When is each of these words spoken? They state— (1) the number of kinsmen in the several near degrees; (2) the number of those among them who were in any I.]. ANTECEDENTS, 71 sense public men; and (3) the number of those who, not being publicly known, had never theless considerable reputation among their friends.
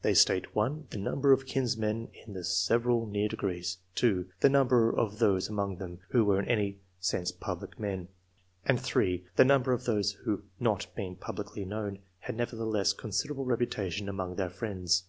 They 0.00 0.14
state— 0.14 0.54
(1) 0.56 0.86
the 0.88 0.96
number 0.96 1.32
of 1.32 1.44
kinsmen 1.44 2.08
in 2.24 2.32
the 2.32 2.44
several 2.44 3.04
near 3.04 3.28
degrees; 3.28 3.76
(2) 3.94 4.24
the 4.40 4.48
number 4.48 4.88
of 4.90 5.18
those 5.18 5.50
among 5.50 5.76
them 5.76 5.98
who 6.12 6.24
were 6.24 6.38
in 6.40 6.48
any 6.48 6.66
I.]. 6.66 6.76
ANTECEDENTS, 7.00 7.08
71 7.08 7.26
sense 7.26 7.38
public 7.38 7.78
men; 7.78 8.08
and 8.64 8.80
(3) 8.80 9.26
the 9.36 9.44
number 9.44 9.74
of 9.74 9.84
those 9.84 10.12
who, 10.12 10.44
not 10.58 10.86
being 10.96 11.14
publicly 11.14 11.66
known, 11.66 11.98
had 12.20 12.36
never 12.36 12.56
theless 12.56 12.96
considerable 12.96 13.44
reputation 13.44 14.08
among 14.08 14.36
their 14.36 14.48
friends. 14.48 15.04